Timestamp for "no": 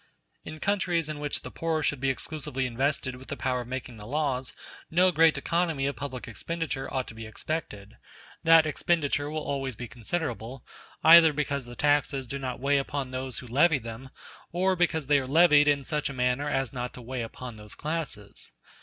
4.89-5.11